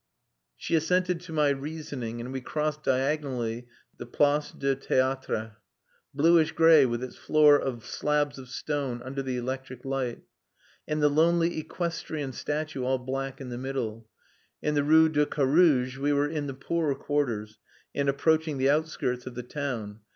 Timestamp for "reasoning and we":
1.49-2.41